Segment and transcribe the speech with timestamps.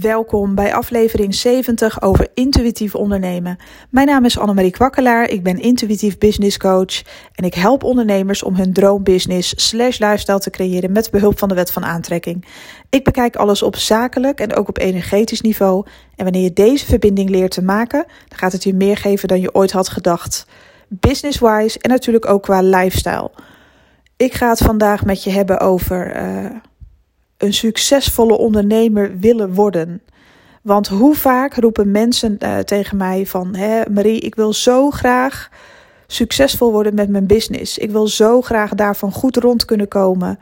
[0.00, 3.56] Welkom bij aflevering 70 over intuïtief ondernemen.
[3.90, 7.02] Mijn naam is Annemarie Kwakkelaar, ik ben intuïtief business coach
[7.34, 11.54] en ik help ondernemers om hun droombusiness slash lifestyle te creëren met behulp van de
[11.54, 12.44] wet van aantrekking.
[12.90, 15.86] Ik bekijk alles op zakelijk en ook op energetisch niveau
[16.16, 19.40] en wanneer je deze verbinding leert te maken, dan gaat het je meer geven dan
[19.40, 20.46] je ooit had gedacht.
[20.88, 23.30] Business-wise en natuurlijk ook qua lifestyle.
[24.16, 26.16] Ik ga het vandaag met je hebben over...
[26.16, 26.50] Uh,
[27.44, 30.02] een succesvolle ondernemer willen worden.
[30.62, 33.54] Want hoe vaak roepen mensen uh, tegen mij van...
[33.54, 35.50] Hè, Marie, ik wil zo graag
[36.06, 37.78] succesvol worden met mijn business.
[37.78, 40.38] Ik wil zo graag daarvan goed rond kunnen komen.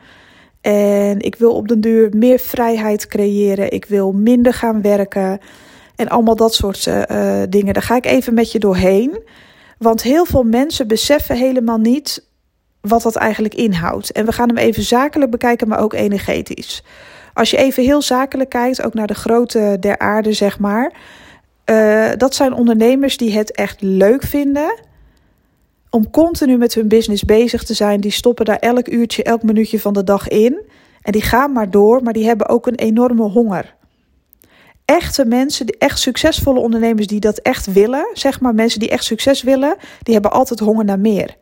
[0.61, 3.71] En ik wil op den duur meer vrijheid creëren.
[3.71, 5.39] Ik wil minder gaan werken.
[5.95, 7.73] En allemaal dat soort uh, dingen.
[7.73, 9.23] Daar ga ik even met je doorheen.
[9.77, 12.27] Want heel veel mensen beseffen helemaal niet
[12.87, 14.11] wat dat eigenlijk inhoudt.
[14.11, 16.83] En we gaan hem even zakelijk bekijken, maar ook energetisch.
[17.33, 20.93] Als je even heel zakelijk kijkt, ook naar de grootte der aarde, zeg maar.
[21.65, 24.79] Uh, dat zijn ondernemers die het echt leuk vinden
[25.89, 28.01] om continu met hun business bezig te zijn.
[28.01, 30.61] Die stoppen daar elk uurtje, elk minuutje van de dag in.
[31.01, 33.75] En die gaan maar door, maar die hebben ook een enorme honger.
[34.85, 39.41] Echte mensen, echt succesvolle ondernemers die dat echt willen, zeg maar mensen die echt succes
[39.41, 41.37] willen, die hebben altijd honger naar meer.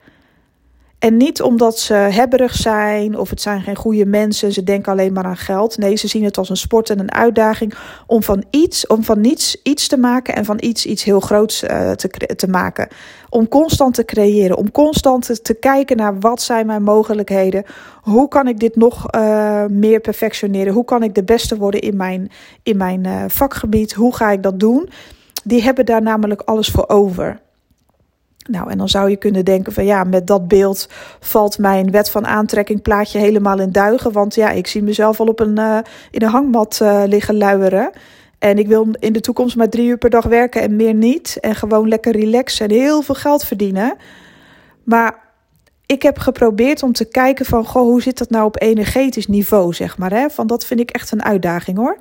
[1.01, 5.13] En niet omdat ze hebberig zijn of het zijn geen goede mensen, ze denken alleen
[5.13, 5.77] maar aan geld.
[5.77, 7.73] Nee, ze zien het als een sport en een uitdaging
[8.07, 11.63] om van iets, om van niets iets te maken en van iets iets heel groots
[11.63, 12.87] uh, te, te maken.
[13.29, 17.63] Om constant te creëren, om constant te, kijken naar wat zijn mijn mogelijkheden.
[18.01, 20.73] Hoe kan ik dit nog uh, meer perfectioneren?
[20.73, 22.31] Hoe kan ik de beste worden in mijn,
[22.63, 23.93] in mijn uh, vakgebied?
[23.93, 24.89] Hoe ga ik dat doen?
[25.43, 27.39] Die hebben daar namelijk alles voor over.
[28.49, 30.89] Nou, en dan zou je kunnen denken van ja, met dat beeld
[31.19, 34.11] valt mijn wet van aantrekking plaatje helemaal in duigen.
[34.11, 35.77] Want ja, ik zie mezelf al op een, uh,
[36.11, 37.91] in een hangmat uh, liggen luieren.
[38.39, 41.37] En ik wil in de toekomst maar drie uur per dag werken en meer niet.
[41.39, 43.95] En gewoon lekker relaxen en heel veel geld verdienen.
[44.83, 45.19] Maar
[45.85, 49.73] ik heb geprobeerd om te kijken van, goh, hoe zit dat nou op energetisch niveau,
[49.73, 50.11] zeg maar.
[50.11, 50.29] Hè?
[50.29, 51.97] Van dat vind ik echt een uitdaging hoor.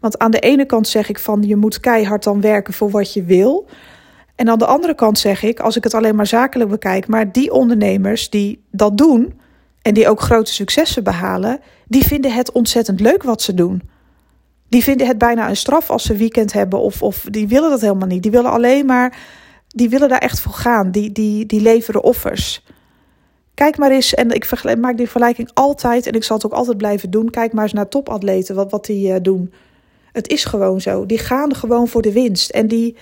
[0.00, 3.12] Want aan de ene kant zeg ik van, je moet keihard dan werken voor wat
[3.12, 3.66] je wil.
[4.34, 7.32] En aan de andere kant zeg ik, als ik het alleen maar zakelijk bekijk, maar
[7.32, 9.40] die ondernemers die dat doen
[9.82, 13.82] en die ook grote successen behalen, die vinden het ontzettend leuk wat ze doen.
[14.68, 17.80] Die vinden het bijna een straf als ze weekend hebben of, of die willen dat
[17.80, 18.22] helemaal niet.
[18.22, 19.18] Die willen alleen maar,
[19.68, 20.90] die willen daar echt voor gaan.
[20.90, 22.64] Die, die, die leveren offers.
[23.54, 26.76] Kijk maar eens, en ik maak die vergelijking altijd en ik zal het ook altijd
[26.76, 27.30] blijven doen.
[27.30, 29.52] Kijk maar eens naar topatleten, wat, wat die uh, doen.
[30.12, 31.06] Het is gewoon zo.
[31.06, 32.50] Die gaan gewoon voor de winst.
[32.50, 32.96] En die,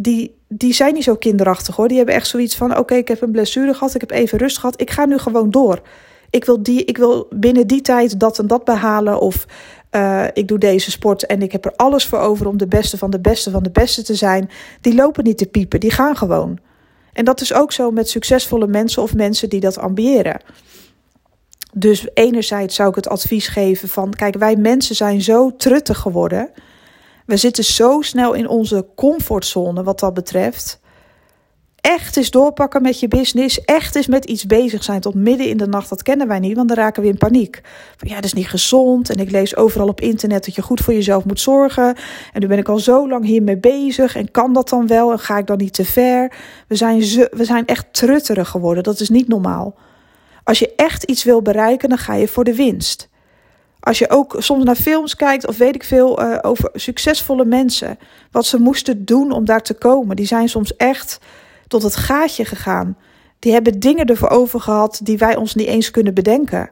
[0.00, 1.88] die, die zijn niet zo kinderachtig hoor.
[1.88, 4.58] Die hebben echt zoiets van: oké, ik heb een blessure gehad, ik heb even rust
[4.58, 5.80] gehad, ik ga nu gewoon door.
[6.30, 9.20] Ik wil, die, ik wil binnen die tijd dat en dat behalen.
[9.20, 9.46] Of
[9.92, 12.98] uh, ik doe deze sport en ik heb er alles voor over om de beste
[12.98, 14.50] van de beste van de beste te zijn.
[14.80, 16.58] Die lopen niet te piepen, die gaan gewoon.
[17.12, 20.40] En dat is ook zo met succesvolle mensen of mensen die dat ambiëren.
[21.72, 26.50] Dus enerzijds zou ik het advies geven van: kijk, wij mensen zijn zo truttig geworden
[27.28, 30.80] we zitten zo snel in onze comfortzone wat dat betreft.
[31.80, 33.64] Echt is doorpakken met je business.
[33.64, 35.88] Echt is met iets bezig zijn tot midden in de nacht.
[35.88, 37.60] Dat kennen wij niet, want dan raken we in paniek.
[37.98, 39.10] ja, dat is niet gezond.
[39.10, 41.96] En ik lees overal op internet dat je goed voor jezelf moet zorgen.
[42.32, 44.16] En nu ben ik al zo lang hiermee bezig.
[44.16, 45.12] En kan dat dan wel?
[45.12, 46.32] En ga ik dan niet te ver?
[46.68, 46.98] We zijn,
[47.30, 48.82] we zijn echt trutterig geworden.
[48.82, 49.74] Dat is niet normaal.
[50.44, 53.07] Als je echt iets wil bereiken, dan ga je voor de winst.
[53.80, 57.98] Als je ook soms naar films kijkt of weet ik veel uh, over succesvolle mensen.
[58.30, 60.16] Wat ze moesten doen om daar te komen.
[60.16, 61.18] Die zijn soms echt
[61.66, 62.96] tot het gaatje gegaan.
[63.38, 66.70] Die hebben dingen ervoor over gehad die wij ons niet eens kunnen bedenken.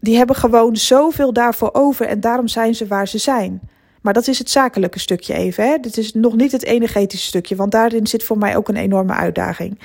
[0.00, 3.60] Die hebben gewoon zoveel daarvoor over en daarom zijn ze waar ze zijn.
[4.06, 5.68] Maar dat is het zakelijke stukje even.
[5.68, 5.78] Hè?
[5.78, 9.12] Dit is nog niet het energetische stukje, want daarin zit voor mij ook een enorme
[9.12, 9.78] uitdaging.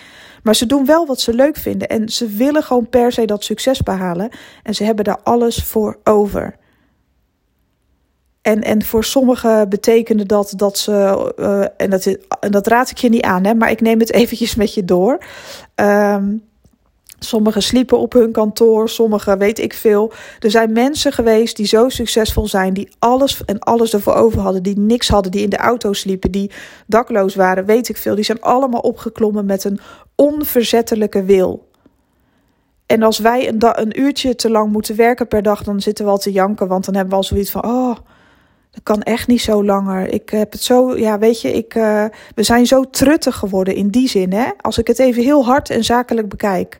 [0.43, 3.43] Maar ze doen wel wat ze leuk vinden en ze willen gewoon per se dat
[3.43, 4.29] succes behalen.
[4.63, 6.55] En ze hebben daar alles voor over.
[8.41, 12.97] En, en voor sommigen betekende dat dat ze, uh, en, dat, en dat raad ik
[12.97, 15.23] je niet aan, hè, maar ik neem het eventjes met je door.
[15.75, 16.43] Um,
[17.23, 20.11] Sommigen sliepen op hun kantoor, sommigen weet ik veel.
[20.39, 24.63] Er zijn mensen geweest die zo succesvol zijn, die alles en alles ervoor over hadden,
[24.63, 26.51] die niks hadden, die in de auto sliepen, die
[26.87, 28.15] dakloos waren, weet ik veel.
[28.15, 29.79] Die zijn allemaal opgeklommen met een
[30.15, 31.69] onverzettelijke wil.
[32.85, 36.11] En als wij een, een uurtje te lang moeten werken per dag, dan zitten we
[36.11, 37.95] al te janken, want dan hebben we al zoiets van: oh,
[38.71, 40.13] dat kan echt niet zo langer.
[40.13, 43.89] Ik heb het zo, ja, weet je, ik, uh, we zijn zo truttig geworden in
[43.89, 44.49] die zin, hè?
[44.61, 46.79] Als ik het even heel hard en zakelijk bekijk.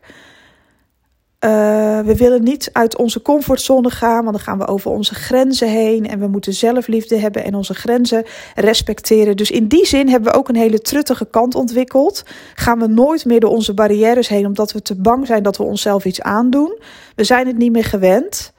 [1.44, 5.68] Uh, we willen niet uit onze comfortzone gaan, want dan gaan we over onze grenzen
[5.68, 6.08] heen.
[6.08, 8.24] En we moeten zelfliefde hebben en onze grenzen
[8.54, 9.36] respecteren.
[9.36, 12.24] Dus in die zin hebben we ook een hele truttige kant ontwikkeld.
[12.54, 15.62] Gaan we nooit meer door onze barrières heen, omdat we te bang zijn dat we
[15.62, 16.78] onszelf iets aandoen.
[17.14, 18.52] We zijn het niet meer gewend.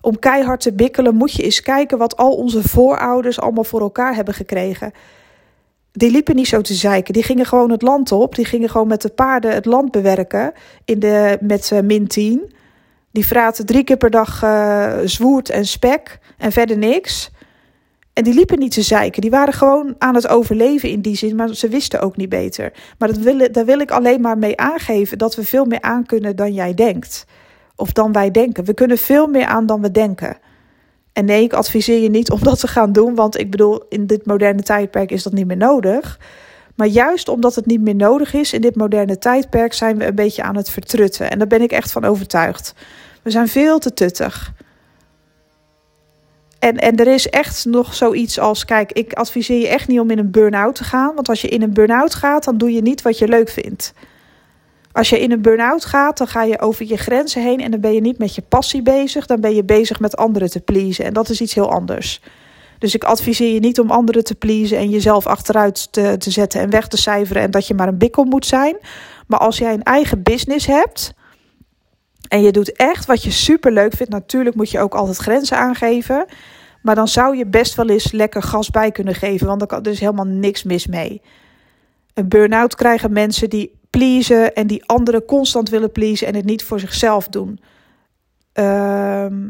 [0.00, 4.14] Om keihard te bikkelen moet je eens kijken wat al onze voorouders allemaal voor elkaar
[4.14, 4.92] hebben gekregen
[5.92, 7.12] die liepen niet zo te zeiken.
[7.12, 8.34] Die gingen gewoon het land op.
[8.34, 10.52] Die gingen gewoon met de paarden het land bewerken
[10.84, 12.52] in de, met uh, min 10.
[13.12, 17.30] Die vraten drie keer per dag uh, zwoerd en spek en verder niks.
[18.12, 19.20] En die liepen niet te zeiken.
[19.20, 22.72] Die waren gewoon aan het overleven in die zin, maar ze wisten ook niet beter.
[22.98, 26.06] Maar dat wil, daar wil ik alleen maar mee aangeven dat we veel meer aan
[26.06, 27.26] kunnen dan jij denkt.
[27.76, 28.64] Of dan wij denken.
[28.64, 30.38] We kunnen veel meer aan dan we denken.
[31.12, 34.06] En nee, ik adviseer je niet om dat te gaan doen, want ik bedoel, in
[34.06, 36.18] dit moderne tijdperk is dat niet meer nodig.
[36.74, 40.14] Maar juist omdat het niet meer nodig is in dit moderne tijdperk, zijn we een
[40.14, 41.30] beetje aan het vertrutten.
[41.30, 42.74] En daar ben ik echt van overtuigd.
[43.22, 44.52] We zijn veel te tuttig.
[46.58, 50.10] En, en er is echt nog zoiets als: kijk, ik adviseer je echt niet om
[50.10, 51.14] in een burn-out te gaan.
[51.14, 53.92] Want als je in een burn-out gaat, dan doe je niet wat je leuk vindt.
[54.92, 57.80] Als je in een burn-out gaat, dan ga je over je grenzen heen en dan
[57.80, 61.04] ben je niet met je passie bezig, dan ben je bezig met anderen te pleasen.
[61.04, 62.20] En dat is iets heel anders.
[62.78, 66.60] Dus ik adviseer je niet om anderen te pleasen en jezelf achteruit te, te zetten
[66.60, 68.76] en weg te cijferen en dat je maar een bikkel moet zijn.
[69.26, 71.12] Maar als jij een eigen business hebt
[72.28, 75.56] en je doet echt wat je super leuk vindt, natuurlijk moet je ook altijd grenzen
[75.56, 76.24] aangeven.
[76.82, 80.00] Maar dan zou je best wel eens lekker gas bij kunnen geven, want er is
[80.00, 81.22] helemaal niks mis mee.
[82.14, 86.64] Een burn-out krijgen mensen die pleasen en die anderen constant willen pleasen en het niet
[86.64, 87.60] voor zichzelf doen.
[88.52, 89.48] Ehm,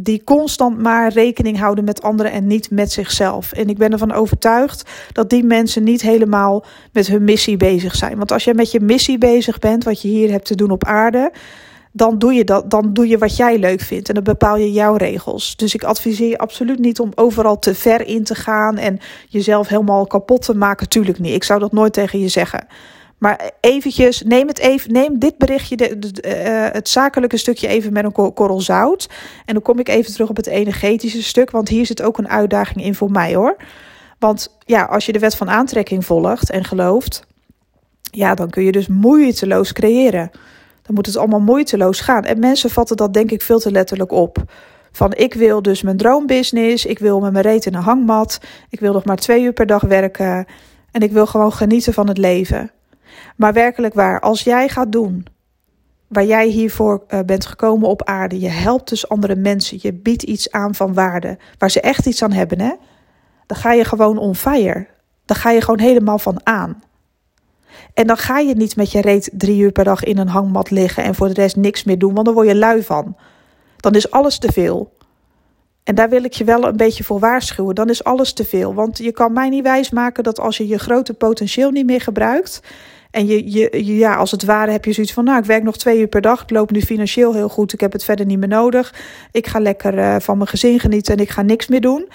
[0.00, 3.52] die constant maar rekening houden met anderen en niet met zichzelf.
[3.52, 8.16] En ik ben ervan overtuigd dat die mensen niet helemaal met hun missie bezig zijn.
[8.16, 10.84] Want als jij met je missie bezig bent, wat je hier hebt te doen op
[10.84, 11.32] aarde,
[11.92, 14.72] dan doe je dat, dan doe je wat jij leuk vindt en dan bepaal je
[14.72, 15.56] jouw regels.
[15.56, 18.98] Dus ik adviseer je absoluut niet om overal te ver in te gaan en
[19.28, 20.88] jezelf helemaal kapot te maken.
[20.88, 21.34] Tuurlijk niet.
[21.34, 22.66] Ik zou dat nooit tegen je zeggen.
[23.18, 25.88] Maar eventjes, neem, het even, neem dit berichtje, de,
[26.26, 29.08] uh, het zakelijke stukje even met een korrel zout.
[29.44, 32.28] En dan kom ik even terug op het energetische stuk, want hier zit ook een
[32.28, 33.56] uitdaging in voor mij hoor.
[34.18, 37.26] Want ja, als je de wet van aantrekking volgt en gelooft,
[38.00, 40.30] ja, dan kun je dus moeiteloos creëren.
[40.82, 42.24] Dan moet het allemaal moeiteloos gaan.
[42.24, 44.44] En mensen vatten dat denk ik veel te letterlijk op.
[44.92, 48.80] Van ik wil dus mijn droombusiness, ik wil met mijn reet in een hangmat, ik
[48.80, 50.46] wil nog maar twee uur per dag werken
[50.90, 52.70] en ik wil gewoon genieten van het leven.
[53.36, 55.26] Maar werkelijk waar, als jij gaat doen
[56.08, 60.22] waar jij hiervoor uh, bent gekomen op aarde, je helpt dus andere mensen, je biedt
[60.22, 62.72] iets aan van waarde, waar ze echt iets aan hebben, hè?
[63.46, 64.86] Dan ga je gewoon on fire.
[65.24, 66.82] Dan ga je gewoon helemaal van aan.
[67.94, 70.70] En dan ga je niet met je reet drie uur per dag in een hangmat
[70.70, 73.16] liggen en voor de rest niks meer doen, want dan word je lui van.
[73.76, 74.92] Dan is alles te veel.
[75.84, 77.74] En daar wil ik je wel een beetje voor waarschuwen.
[77.74, 78.74] Dan is alles te veel.
[78.74, 82.60] Want je kan mij niet wijsmaken dat als je je grote potentieel niet meer gebruikt,
[83.10, 85.76] en je, je, ja, als het ware heb je zoiets van, nou, ik werk nog
[85.76, 86.40] twee uur per dag.
[86.40, 87.72] Het loopt nu financieel heel goed.
[87.72, 88.94] Ik heb het verder niet meer nodig.
[89.32, 92.08] Ik ga lekker uh, van mijn gezin genieten en ik ga niks meer doen.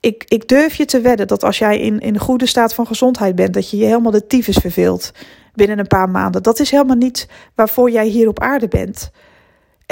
[0.00, 3.34] Ik, ik durf je te wedden dat als jij in, in goede staat van gezondheid
[3.34, 5.12] bent, dat je je helemaal de tyfus verveelt
[5.54, 6.42] binnen een paar maanden.
[6.42, 9.10] Dat is helemaal niet waarvoor jij hier op aarde bent.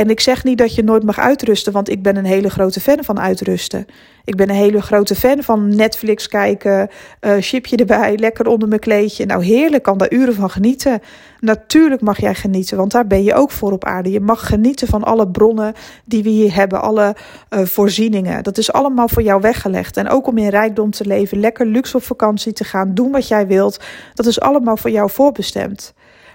[0.01, 2.81] En ik zeg niet dat je nooit mag uitrusten, want ik ben een hele grote
[2.81, 3.87] fan van uitrusten.
[4.25, 6.89] Ik ben een hele grote fan van Netflix kijken,
[7.21, 9.27] uh, chipje erbij, lekker onder mijn kleedje.
[9.27, 11.01] Nou, heerlijk, kan daar uren van genieten.
[11.41, 14.11] Natuurlijk mag jij genieten, want daar ben je ook voor op aarde.
[14.11, 15.75] Je mag genieten van alle bronnen
[16.05, 17.17] die we hier hebben, alle
[17.51, 18.43] uh, voorzieningen.
[18.43, 19.97] Dat is allemaal voor jou weggelegd.
[19.97, 23.29] En ook om in rijkdom te leven, lekker luxe op vakantie te gaan, doen wat
[23.29, 23.81] jij wilt.
[24.15, 25.95] Dat is allemaal voor jou voorbestemd.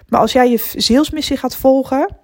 [0.09, 2.23] Maar als jij je zielsmissie gaat volgen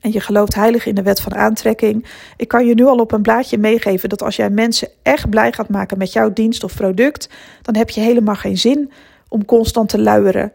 [0.00, 2.06] en je gelooft heilig in de wet van aantrekking.
[2.36, 5.52] Ik kan je nu al op een blaadje meegeven dat als jij mensen echt blij
[5.52, 7.28] gaat maken met jouw dienst of product,
[7.62, 8.92] dan heb je helemaal geen zin
[9.28, 10.52] om constant te luieren.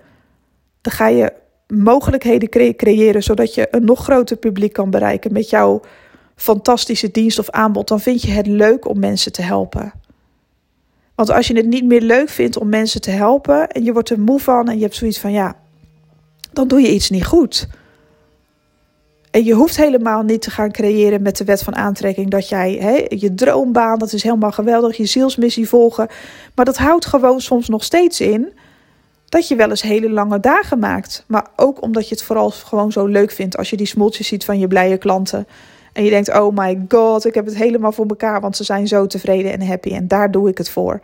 [0.81, 1.33] Dan ga je
[1.67, 5.81] mogelijkheden creëren zodat je een nog groter publiek kan bereiken met jouw
[6.35, 7.87] fantastische dienst of aanbod.
[7.87, 9.93] Dan vind je het leuk om mensen te helpen.
[11.15, 14.09] Want als je het niet meer leuk vindt om mensen te helpen en je wordt
[14.09, 15.55] er moe van en je hebt zoiets van ja,
[16.53, 17.67] dan doe je iets niet goed.
[19.35, 22.77] En je hoeft helemaal niet te gaan creëren met de wet van aantrekking dat jij
[22.79, 26.07] hè, je droombaan, dat is helemaal geweldig, je zielsmissie volgen.
[26.55, 28.53] Maar dat houdt gewoon soms nog steeds in
[29.29, 31.23] dat je wel eens hele lange dagen maakt.
[31.27, 34.45] Maar ook omdat je het vooral gewoon zo leuk vindt als je die smoltjes ziet
[34.45, 35.47] van je blije klanten.
[35.93, 38.87] En je denkt, oh my god, ik heb het helemaal voor elkaar, want ze zijn
[38.87, 41.01] zo tevreden en happy en daar doe ik het voor.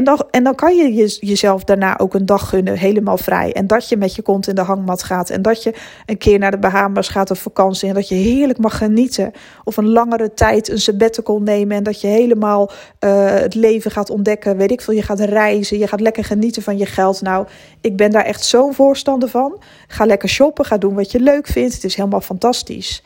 [0.00, 3.52] En dan, dan kan je, je jezelf daarna ook een dag gunnen, helemaal vrij.
[3.52, 5.30] En dat je met je kont in de hangmat gaat.
[5.30, 5.74] En dat je
[6.06, 7.88] een keer naar de Bahamas gaat op vakantie.
[7.88, 9.32] En dat je heerlijk mag genieten.
[9.64, 11.76] Of een langere tijd een sabbatical nemen.
[11.76, 14.56] En dat je helemaal uh, het leven gaat ontdekken.
[14.56, 15.78] Weet ik veel, je gaat reizen.
[15.78, 17.22] Je gaat lekker genieten van je geld.
[17.22, 17.46] Nou,
[17.80, 19.62] ik ben daar echt zo'n voorstander van.
[19.86, 21.74] Ga lekker shoppen, ga doen wat je leuk vindt.
[21.74, 23.02] Het is helemaal fantastisch.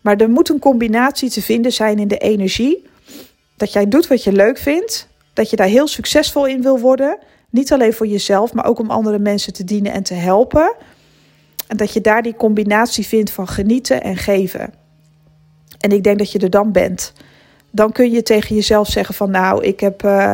[0.00, 2.86] Maar er moet een combinatie te vinden zijn in de energie.
[3.56, 7.18] Dat jij doet wat je leuk vindt dat je daar heel succesvol in wil worden.
[7.50, 10.74] Niet alleen voor jezelf, maar ook om andere mensen te dienen en te helpen.
[11.68, 14.74] En dat je daar die combinatie vindt van genieten en geven.
[15.78, 17.12] En ik denk dat je er dan bent.
[17.70, 20.32] Dan kun je tegen jezelf zeggen van nou, ik heb uh,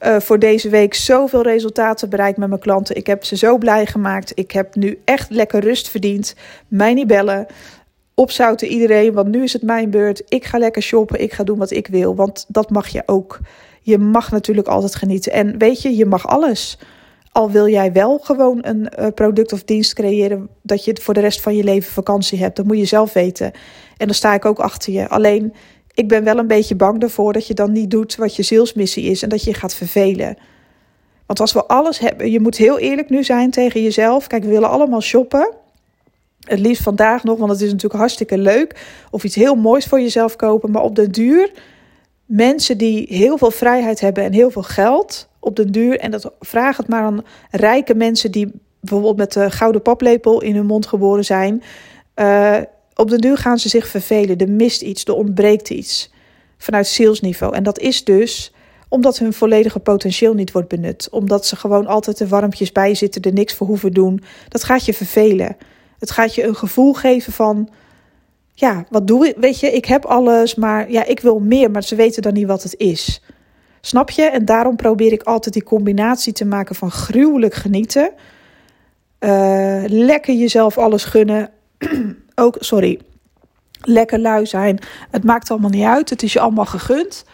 [0.00, 2.96] uh, voor deze week zoveel resultaten bereikt met mijn klanten.
[2.96, 4.32] Ik heb ze zo blij gemaakt.
[4.34, 6.34] Ik heb nu echt lekker rust verdiend.
[6.68, 7.46] Mij niet bellen.
[8.14, 10.22] Opzouten iedereen, want nu is het mijn beurt.
[10.28, 11.20] Ik ga lekker shoppen.
[11.20, 12.14] Ik ga doen wat ik wil.
[12.14, 13.40] Want dat mag je ook
[13.84, 15.32] je mag natuurlijk altijd genieten.
[15.32, 16.78] En weet je, je mag alles.
[17.32, 21.20] Al wil jij wel gewoon een uh, product of dienst creëren dat je voor de
[21.20, 23.52] rest van je leven vakantie hebt, dat moet je zelf weten.
[23.96, 25.08] En dan sta ik ook achter je.
[25.08, 25.54] Alleen,
[25.94, 29.04] ik ben wel een beetje bang ervoor dat je dan niet doet wat je zielsmissie
[29.04, 30.36] is en dat je je gaat vervelen.
[31.26, 34.26] Want als we alles hebben, je moet heel eerlijk nu zijn tegen jezelf.
[34.26, 35.54] Kijk, we willen allemaal shoppen.
[36.40, 38.80] Het liefst vandaag nog, want het is natuurlijk hartstikke leuk.
[39.10, 40.70] Of iets heel moois voor jezelf kopen.
[40.70, 41.50] Maar op de duur
[42.24, 45.98] mensen die heel veel vrijheid hebben en heel veel geld op den duur.
[45.98, 50.54] En dat vraag het maar aan rijke mensen die bijvoorbeeld met de gouden paplepel in
[50.54, 51.62] hun mond geboren zijn.
[52.16, 52.56] Uh,
[52.94, 54.38] op den duur gaan ze zich vervelen.
[54.38, 56.12] Er mist iets, er ontbreekt iets
[56.58, 57.54] vanuit salesniveau.
[57.54, 58.52] En dat is dus
[58.88, 61.08] omdat hun volledige potentieel niet wordt benut.
[61.10, 64.22] Omdat ze gewoon altijd de warmpjes bij zitten, er niks voor hoeven doen.
[64.48, 65.56] Dat gaat je vervelen.
[65.98, 67.68] Het gaat je een gevoel geven van
[68.54, 69.36] ja, wat doe ik?
[69.36, 72.46] Weet je, ik heb alles, maar ja, ik wil meer, maar ze weten dan niet
[72.46, 73.22] wat het is.
[73.80, 74.22] Snap je?
[74.22, 78.10] En daarom probeer ik altijd die combinatie te maken van gruwelijk genieten.
[79.20, 81.50] Uh, lekker jezelf alles gunnen.
[82.34, 83.00] Ook, sorry,
[83.80, 84.78] lekker lui zijn.
[85.10, 86.10] Het maakt allemaal niet uit.
[86.10, 87.24] Het is je allemaal gegund.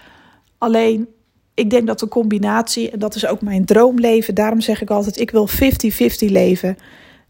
[0.58, 1.08] Alleen,
[1.54, 4.34] ik denk dat de combinatie, en dat is ook mijn droomleven.
[4.34, 5.52] Daarom zeg ik altijd, ik wil 50-50
[6.18, 6.76] leven.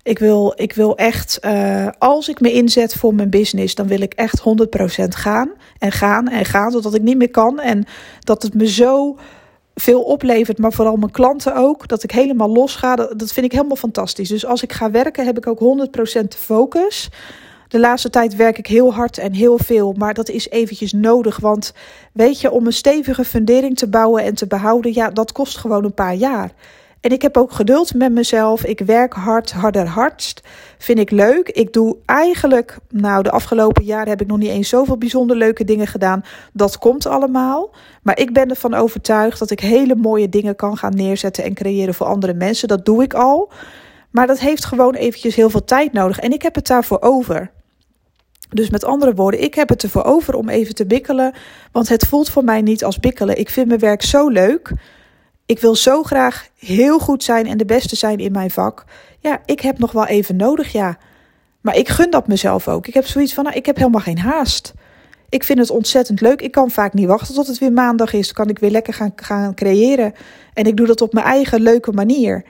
[0.03, 4.01] Ik wil, ik wil echt, uh, als ik me inzet voor mijn business, dan wil
[4.01, 4.43] ik echt 100%
[5.09, 7.61] gaan en gaan en gaan, zodat ik niet meer kan.
[7.61, 7.85] En
[8.21, 9.19] dat het me zo
[9.75, 11.89] veel oplevert, maar vooral mijn klanten ook.
[11.89, 14.29] Dat ik helemaal los ga, dat, dat vind ik helemaal fantastisch.
[14.29, 15.89] Dus als ik ga werken, heb ik ook
[16.19, 17.09] 100% focus.
[17.69, 21.39] De laatste tijd werk ik heel hard en heel veel, maar dat is eventjes nodig.
[21.39, 21.73] Want
[22.13, 25.85] weet je, om een stevige fundering te bouwen en te behouden, ja, dat kost gewoon
[25.85, 26.53] een paar jaar.
[27.01, 28.65] En ik heb ook geduld met mezelf.
[28.65, 30.41] Ik werk hard, harder, hardst.
[30.79, 31.49] Vind ik leuk.
[31.49, 35.65] Ik doe eigenlijk, nou, de afgelopen jaren heb ik nog niet eens zoveel bijzonder leuke
[35.65, 36.25] dingen gedaan.
[36.53, 37.75] Dat komt allemaal.
[38.03, 41.95] Maar ik ben ervan overtuigd dat ik hele mooie dingen kan gaan neerzetten en creëren
[41.95, 42.69] voor andere mensen.
[42.69, 43.53] Dat doe ik al.
[44.11, 46.19] Maar dat heeft gewoon eventjes heel veel tijd nodig.
[46.19, 47.51] En ik heb het daarvoor over.
[48.49, 51.35] Dus met andere woorden, ik heb het ervoor over om even te bikkelen.
[51.73, 53.39] Want het voelt voor mij niet als bikkelen.
[53.39, 54.73] Ik vind mijn werk zo leuk.
[55.51, 58.85] Ik wil zo graag heel goed zijn en de beste zijn in mijn vak.
[59.19, 60.99] Ja, ik heb nog wel even nodig, ja.
[61.61, 62.87] Maar ik gun dat mezelf ook.
[62.87, 64.73] Ik heb zoiets van, nou, ik heb helemaal geen haast.
[65.29, 66.43] Ik vind het ontzettend leuk.
[66.43, 68.27] Ik kan vaak niet wachten tot het weer maandag is.
[68.27, 70.15] Dan kan ik weer lekker gaan, gaan creëren.
[70.55, 72.45] En ik doe dat op mijn eigen leuke manier.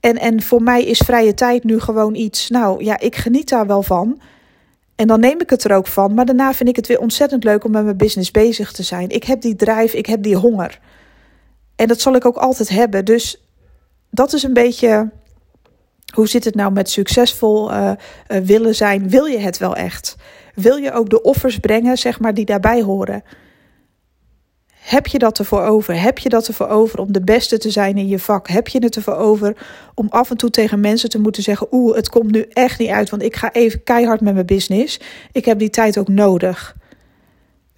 [0.00, 2.48] En, en voor mij is vrije tijd nu gewoon iets.
[2.48, 4.20] Nou ja, ik geniet daar wel van.
[4.96, 6.14] En dan neem ik het er ook van.
[6.14, 9.08] Maar daarna vind ik het weer ontzettend leuk om met mijn business bezig te zijn.
[9.08, 10.80] Ik heb die drijf, ik heb die honger.
[11.80, 13.04] En dat zal ik ook altijd hebben.
[13.04, 13.42] Dus
[14.10, 15.10] dat is een beetje.
[16.14, 17.90] Hoe zit het nou met succesvol uh,
[18.28, 19.08] uh, willen zijn?
[19.08, 20.16] Wil je het wel echt?
[20.54, 23.22] Wil je ook de offers brengen, zeg maar, die daarbij horen?
[24.66, 26.00] Heb je dat ervoor over?
[26.00, 28.48] Heb je dat ervoor over om de beste te zijn in je vak?
[28.48, 29.56] Heb je het ervoor over
[29.94, 32.88] om af en toe tegen mensen te moeten zeggen: Oeh, het komt nu echt niet
[32.88, 35.00] uit, want ik ga even keihard met mijn business.
[35.32, 36.76] Ik heb die tijd ook nodig.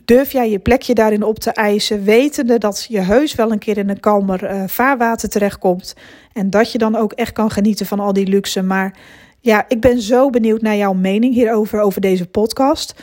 [0.05, 3.79] Durf jij je plekje daarin op te eisen, wetende dat je heus wel een keer
[3.79, 5.95] in een kalmer uh, vaarwater terechtkomt.
[6.33, 8.63] En dat je dan ook echt kan genieten van al die luxe.
[8.63, 8.99] Maar
[9.41, 12.95] ja, ik ben zo benieuwd naar jouw mening hierover, over deze podcast.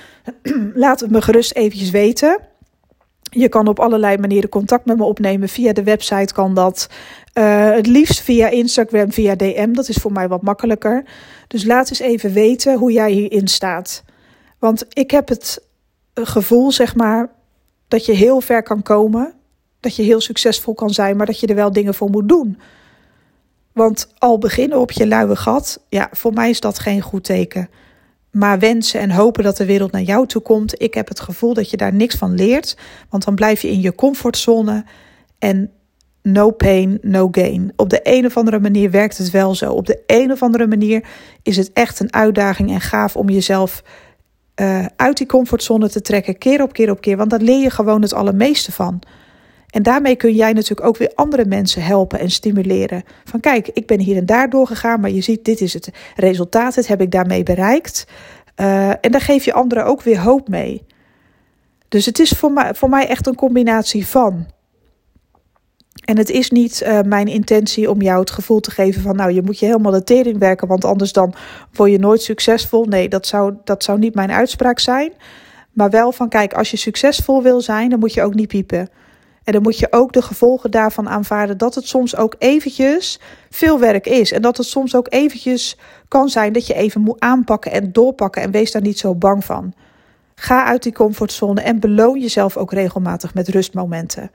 [0.74, 2.40] Laat het me gerust eventjes weten.
[3.22, 5.50] Je kan op allerlei manieren contact met me opnemen.
[5.50, 6.90] Via de website kan dat.
[7.34, 9.74] Uh, het liefst via Instagram, via DM.
[9.74, 11.04] Dat is voor mij wat makkelijker.
[11.48, 14.04] Dus laat eens even weten hoe jij hierin staat.
[14.60, 15.68] Want ik heb het
[16.14, 17.30] gevoel, zeg maar,
[17.88, 19.34] dat je heel ver kan komen.
[19.80, 22.60] Dat je heel succesvol kan zijn, maar dat je er wel dingen voor moet doen.
[23.74, 27.70] Want al beginnen op je luie gat, ja, voor mij is dat geen goed teken.
[28.32, 31.54] Maar wensen en hopen dat de wereld naar jou toe komt, ik heb het gevoel
[31.54, 32.78] dat je daar niks van leert.
[33.10, 34.86] Want dan blijf je in je comfortzone.
[35.40, 35.72] En
[36.22, 37.74] no pain, no gain.
[37.76, 39.72] Op de een of andere manier werkt het wel zo.
[39.72, 41.08] Op de een of andere manier
[41.44, 43.84] is het echt een uitdaging en gaaf om jezelf
[44.62, 47.18] uh, uit die comfortzone te trekken, keer op keer op keer.
[47.18, 49.02] Want daar leer je gewoon het allermeeste van.
[49.70, 53.04] En daarmee kun jij natuurlijk ook weer andere mensen helpen en stimuleren.
[53.24, 56.76] Van kijk, ik ben hier en daar doorgegaan, maar je ziet, dit is het resultaat,
[56.76, 58.08] dit heb ik daarmee bereikt.
[58.56, 60.86] Uh, en daar geef je anderen ook weer hoop mee.
[61.88, 64.46] Dus het is voor mij, voor mij echt een combinatie van.
[66.10, 69.32] En het is niet uh, mijn intentie om jou het gevoel te geven van, nou,
[69.32, 71.34] je moet je helemaal de tering werken, want anders dan
[71.74, 72.86] word je nooit succesvol.
[72.86, 75.14] Nee, dat zou, dat zou niet mijn uitspraak zijn.
[75.72, 78.90] Maar wel van, kijk, als je succesvol wil zijn, dan moet je ook niet piepen.
[79.44, 83.80] En dan moet je ook de gevolgen daarvan aanvaarden dat het soms ook eventjes veel
[83.80, 84.32] werk is.
[84.32, 88.42] En dat het soms ook eventjes kan zijn dat je even moet aanpakken en doorpakken.
[88.42, 89.74] En wees daar niet zo bang van.
[90.36, 94.32] Ga uit die comfortzone en beloon jezelf ook regelmatig met rustmomenten.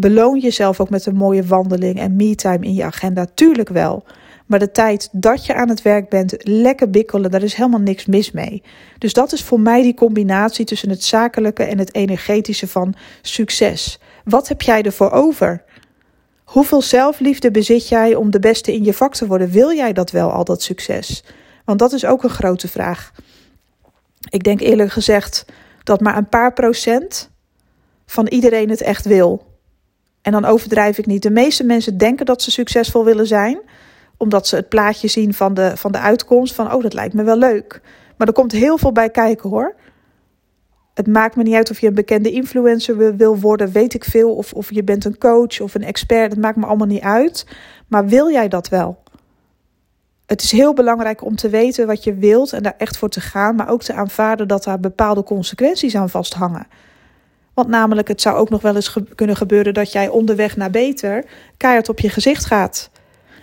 [0.00, 3.26] Beloon jezelf ook met een mooie wandeling en me-time in je agenda.
[3.34, 4.04] Tuurlijk wel.
[4.46, 8.06] Maar de tijd dat je aan het werk bent, lekker bikkelen, daar is helemaal niks
[8.06, 8.62] mis mee.
[8.98, 14.00] Dus dat is voor mij die combinatie tussen het zakelijke en het energetische van succes.
[14.24, 15.64] Wat heb jij ervoor over?
[16.44, 19.50] Hoeveel zelfliefde bezit jij om de beste in je vak te worden?
[19.50, 21.24] Wil jij dat wel, al dat succes?
[21.64, 23.12] Want dat is ook een grote vraag.
[24.30, 25.44] Ik denk eerlijk gezegd
[25.82, 27.30] dat maar een paar procent
[28.06, 29.47] van iedereen het echt wil.
[30.22, 31.22] En dan overdrijf ik niet.
[31.22, 33.60] De meeste mensen denken dat ze succesvol willen zijn,
[34.16, 37.22] omdat ze het plaatje zien van de, van de uitkomst van, oh, dat lijkt me
[37.22, 37.80] wel leuk.
[38.16, 39.74] Maar er komt heel veel bij kijken hoor.
[40.94, 44.34] Het maakt me niet uit of je een bekende influencer wil worden, weet ik veel.
[44.34, 47.46] Of, of je bent een coach of een expert, dat maakt me allemaal niet uit.
[47.88, 49.02] Maar wil jij dat wel?
[50.26, 53.20] Het is heel belangrijk om te weten wat je wilt en daar echt voor te
[53.20, 56.66] gaan, maar ook te aanvaarden dat daar bepaalde consequenties aan vasthangen.
[57.58, 61.24] Want namelijk, het zou ook nog wel eens kunnen gebeuren dat jij onderweg naar beter
[61.56, 62.90] keihard op je gezicht gaat.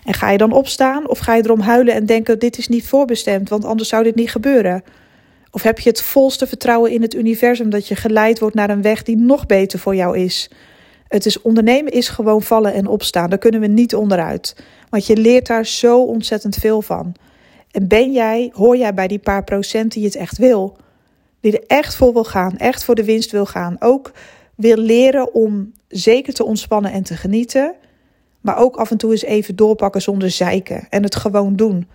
[0.03, 2.88] En ga je dan opstaan of ga je erom huilen en denken: dit is niet
[2.88, 4.84] voorbestemd, want anders zou dit niet gebeuren?
[5.51, 8.81] Of heb je het volste vertrouwen in het universum dat je geleid wordt naar een
[8.81, 10.50] weg die nog beter voor jou is?
[11.07, 13.29] Het is ondernemen is gewoon vallen en opstaan.
[13.29, 14.55] Daar kunnen we niet onderuit.
[14.89, 17.16] Want je leert daar zo ontzettend veel van.
[17.72, 20.77] En ben jij, hoor jij bij die paar procent die het echt wil?
[21.46, 23.75] Die er echt voor wil gaan, echt voor de winst wil gaan.
[23.79, 24.12] Ook
[24.55, 27.75] wil leren om zeker te ontspannen en te genieten.
[28.42, 30.88] Maar ook af en toe eens even doorpakken zonder zeiken.
[30.90, 31.88] En het gewoon doen.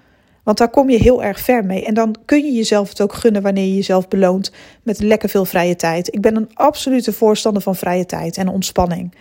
[0.43, 1.85] Want daar kom je heel erg ver mee.
[1.85, 5.45] En dan kun je jezelf het ook gunnen wanneer je jezelf beloont met lekker veel
[5.45, 6.15] vrije tijd.
[6.15, 9.15] Ik ben een absolute voorstander van vrije tijd en ontspanning.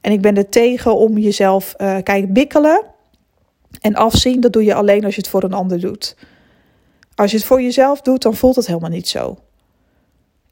[0.00, 2.84] En ik ben er tegen om jezelf, uh, kijk, bikkelen
[3.80, 4.40] en afzien.
[4.40, 6.16] Dat doe je alleen als je het voor een ander doet.
[7.14, 9.36] Als je het voor jezelf doet, dan voelt het helemaal niet zo.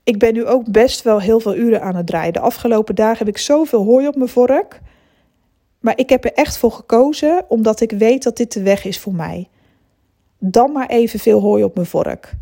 [0.05, 2.33] Ik ben nu ook best wel heel veel uren aan het draaien.
[2.33, 4.81] De afgelopen dagen heb ik zoveel hooi op mijn vork.
[5.81, 8.99] Maar ik heb er echt voor gekozen omdat ik weet dat dit de weg is
[8.99, 9.49] voor mij
[10.41, 12.33] dan maar even veel hooi op mijn vork.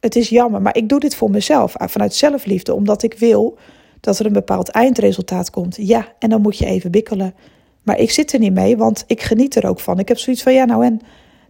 [0.00, 3.58] Het is jammer, maar ik doe dit voor mezelf, ah, vanuit zelfliefde, omdat ik wil
[4.00, 5.76] dat er een bepaald eindresultaat komt.
[5.80, 7.34] Ja, en dan moet je even bikkelen.
[7.82, 9.98] Maar ik zit er niet mee, want ik geniet er ook van.
[9.98, 11.00] Ik heb zoiets van, ja nou en,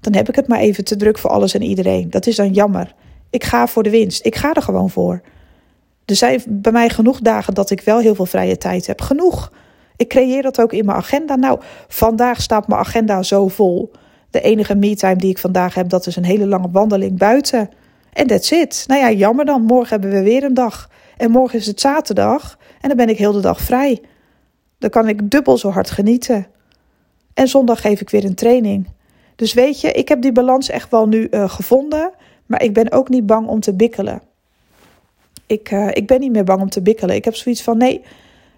[0.01, 2.11] dan heb ik het maar even te druk voor alles en iedereen.
[2.11, 2.95] Dat is dan jammer.
[3.31, 4.27] Ik ga voor de winst.
[4.27, 5.21] Ik ga er gewoon voor.
[6.05, 9.01] Er zijn bij mij genoeg dagen dat ik wel heel veel vrije tijd heb.
[9.01, 9.53] Genoeg.
[9.97, 11.37] Ik creëer dat ook in mijn agenda.
[11.37, 13.91] Nou, vandaag staat mijn agenda zo vol.
[14.31, 17.71] De enige me-time die ik vandaag heb, dat is een hele lange wandeling buiten.
[18.13, 18.85] En that's it.
[18.87, 19.63] Nou ja, jammer dan.
[19.63, 20.91] Morgen hebben we weer een dag.
[21.17, 22.59] En morgen is het zaterdag.
[22.81, 24.03] En dan ben ik heel de dag vrij.
[24.79, 26.47] Dan kan ik dubbel zo hard genieten.
[27.35, 28.89] En zondag geef ik weer een training.
[29.41, 32.11] Dus weet je, ik heb die balans echt wel nu uh, gevonden.
[32.47, 34.23] Maar ik ben ook niet bang om te bikkelen.
[35.47, 37.15] Ik, uh, ik ben niet meer bang om te bikkelen.
[37.15, 38.03] Ik heb zoiets van: nee,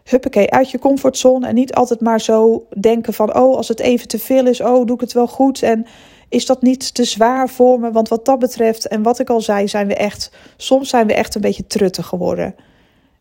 [0.04, 1.46] huppakee, uit je comfortzone.
[1.46, 4.86] En niet altijd maar zo denken van, oh, als het even te veel is, oh,
[4.86, 5.62] doe ik het wel goed.
[5.62, 5.86] En
[6.28, 7.92] is dat niet te zwaar voor me?
[7.92, 11.14] Want wat dat betreft, en wat ik al zei, zijn we echt, soms zijn we
[11.14, 12.54] echt een beetje truttig geworden.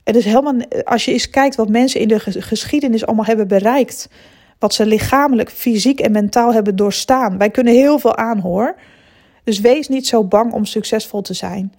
[0.03, 4.09] Het is helemaal, als je eens kijkt wat mensen in de geschiedenis allemaal hebben bereikt.
[4.61, 7.37] Wat ze lichamelijk, fysiek en mentaal hebben doorstaan.
[7.37, 8.75] Wij kunnen heel veel aan hoor.
[9.43, 11.73] Dus wees niet zo bang om succesvol te zijn.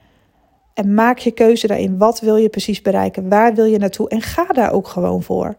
[0.75, 1.99] En maak je keuze daarin.
[1.99, 3.29] Wat wil je precies bereiken?
[3.29, 4.09] Waar wil je naartoe?
[4.09, 5.57] En ga daar ook gewoon voor.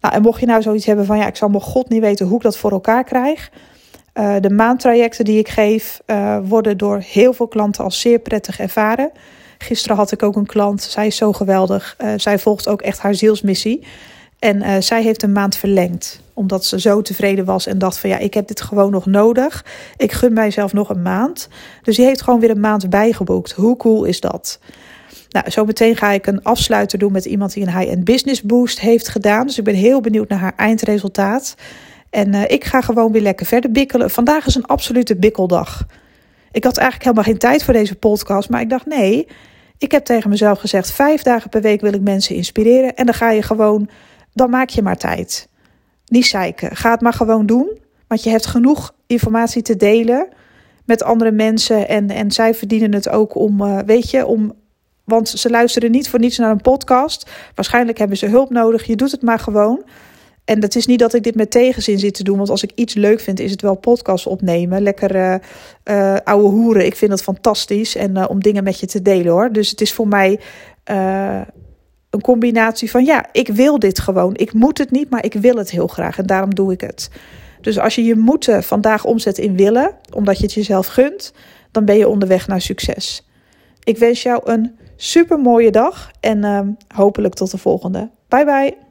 [0.00, 2.26] Nou, en mocht je nou zoiets hebben van ja, ik zal mijn god niet weten
[2.26, 3.50] hoe ik dat voor elkaar krijg.
[4.14, 8.58] Uh, de maandtrajecten die ik geef uh, worden door heel veel klanten als zeer prettig
[8.58, 9.10] ervaren.
[9.58, 11.96] Gisteren had ik ook een klant, zij is zo geweldig.
[11.98, 13.86] Uh, zij volgt ook echt haar zielsmissie.
[14.38, 18.18] En zij heeft een maand verlengd omdat ze zo tevreden was en dacht van ja,
[18.18, 19.64] ik heb dit gewoon nog nodig.
[19.96, 21.48] Ik gun mijzelf nog een maand.
[21.82, 23.52] Dus die heeft gewoon weer een maand bijgeboekt.
[23.52, 24.58] Hoe cool is dat?
[25.28, 29.08] Nou, zometeen ga ik een afsluiter doen met iemand die een high-end business boost heeft
[29.08, 29.46] gedaan.
[29.46, 31.54] Dus ik ben heel benieuwd naar haar eindresultaat.
[32.10, 34.10] En uh, ik ga gewoon weer lekker verder bikkelen.
[34.10, 35.86] Vandaag is een absolute bikkeldag.
[36.52, 39.28] Ik had eigenlijk helemaal geen tijd voor deze podcast, maar ik dacht nee.
[39.78, 42.94] Ik heb tegen mezelf gezegd: vijf dagen per week wil ik mensen inspireren.
[42.94, 43.88] En dan ga je gewoon,
[44.36, 45.48] dan maak je maar tijd.
[46.06, 46.76] Niet zeiken.
[46.76, 47.78] Ga het maar gewoon doen.
[48.06, 50.28] Want je hebt genoeg informatie te delen
[50.84, 51.88] met andere mensen.
[51.88, 54.52] En, en zij verdienen het ook om, uh, weet je, om.
[55.04, 57.30] Want ze luisteren niet voor niets naar een podcast.
[57.54, 58.84] Waarschijnlijk hebben ze hulp nodig.
[58.84, 59.84] Je doet het maar gewoon.
[60.44, 62.36] En het is niet dat ik dit met tegenzin zit te doen.
[62.36, 64.82] Want als ik iets leuk vind, is het wel podcast opnemen.
[64.82, 65.40] Lekker
[65.84, 66.86] uh, ouwe hoeren.
[66.86, 67.96] Ik vind dat fantastisch.
[67.96, 69.52] En om dingen met je te delen hoor.
[69.52, 70.40] Dus het is voor mij
[72.16, 74.36] een combinatie van ja, ik wil dit gewoon.
[74.36, 76.18] Ik moet het niet, maar ik wil het heel graag.
[76.18, 77.10] En daarom doe ik het.
[77.60, 81.32] Dus als je je moeten vandaag omzet in willen, omdat je het jezelf gunt,
[81.70, 83.26] dan ben je onderweg naar succes.
[83.84, 88.10] Ik wens jou een super mooie dag en hopelijk tot de volgende.
[88.28, 88.85] Bye bye.